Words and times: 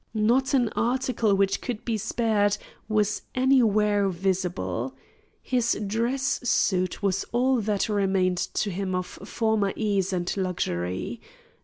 Not 0.15 0.55
an 0.55 0.69
article 0.69 1.35
which 1.35 1.61
could 1.61 1.85
be 1.85 1.95
spared 1.95 2.57
was 2.89 3.21
anywhere 3.35 4.09
visible. 4.09 4.95
His 5.43 5.77
dress 5.85 6.39
suit 6.43 7.03
was 7.03 7.23
all 7.31 7.61
that 7.61 7.87
remained 7.87 8.39
to 8.65 8.71
him 8.71 8.95
of 8.95 9.05
former 9.05 9.73
ease 9.75 10.11
and 10.11 10.35
luxury. 10.35 11.21